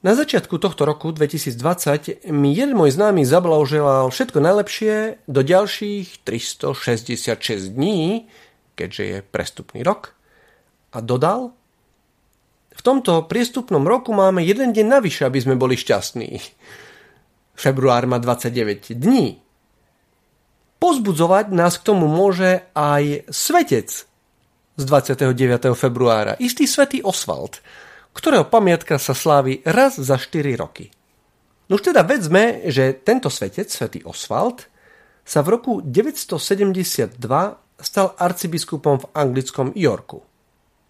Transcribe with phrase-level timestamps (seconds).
[0.00, 7.76] Na začiatku tohto roku 2020 mi jeden môj známy zablahoželal všetko najlepšie do ďalších 366
[7.76, 8.24] dní,
[8.80, 10.16] keďže je prestupný rok,
[10.90, 11.52] a dodal,
[12.72, 16.40] v tomto priestupnom roku máme jeden deň navyše, aby sme boli šťastní.
[17.52, 19.36] Február má 29 dní.
[20.80, 24.08] Pozbudzovať nás k tomu môže aj svetec
[24.80, 25.76] z 29.
[25.76, 27.60] februára, istý svetý Oswald,
[28.14, 30.90] ktorého pamiatka sa slávi raz za 4 roky.
[31.70, 34.66] No už teda vedzme, že tento svetec, svätý Oswald,
[35.22, 37.14] sa v roku 972
[37.78, 40.18] stal arcibiskupom v anglickom Yorku.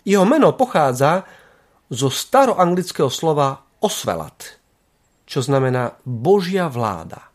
[0.00, 1.28] Jeho meno pochádza
[1.92, 4.56] zo staroanglického slova osvelat,
[5.28, 7.28] čo znamená Božia vláda.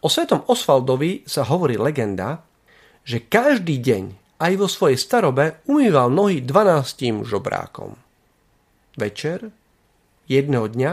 [0.00, 2.46] O svetom Osvaldovi sa hovorí legenda,
[3.02, 4.04] že každý deň
[4.40, 8.09] aj vo svojej starobe umýval nohy 12 žobrákom.
[8.98, 9.54] Večer,
[10.26, 10.92] jedného dňa,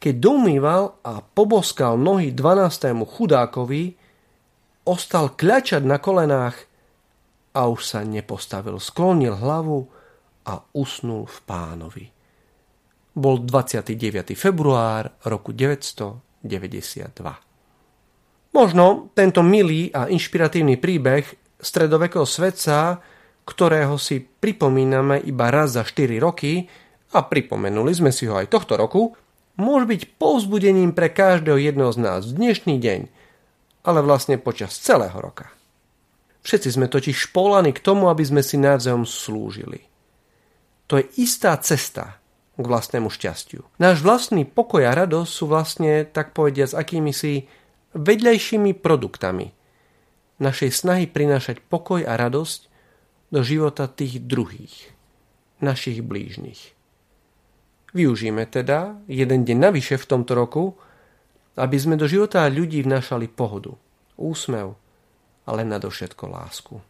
[0.00, 2.96] keď domýval a poboskal nohy 12.
[3.04, 3.92] chudákovi,
[4.88, 6.56] ostal kľačať na kolenách
[7.52, 8.80] a už sa nepostavil.
[8.80, 9.84] Sklonil hlavu
[10.48, 12.06] a usnul v pánovi.
[13.12, 14.32] Bol 29.
[14.32, 16.40] február roku 992.
[18.50, 21.22] Možno tento milý a inšpiratívny príbeh
[21.60, 22.98] stredovekého svetca,
[23.44, 26.64] ktorého si pripomíname iba raz za 4 roky,
[27.10, 29.14] a pripomenuli sme si ho aj tohto roku,
[29.58, 33.00] môže byť povzbudením pre každého jedného z nás v dnešný deň,
[33.84, 35.50] ale vlastne počas celého roka.
[36.40, 39.84] Všetci sme totiž špolaní k tomu, aby sme si navzájom slúžili.
[40.88, 42.18] To je istá cesta
[42.56, 43.64] k vlastnému šťastiu.
[43.76, 47.44] Náš vlastný pokoj a radosť sú vlastne, tak povediať, s akými si
[47.92, 49.52] vedľajšími produktami
[50.40, 52.60] našej snahy prinášať pokoj a radosť
[53.30, 54.90] do života tých druhých,
[55.60, 56.79] našich blížnych.
[57.92, 60.78] Využíme teda jeden deň navyše v tomto roku,
[61.60, 63.76] aby sme do života ľudí vnášali pohodu,
[64.16, 64.78] úsmev,
[65.44, 66.80] ale nadovšetko lásku.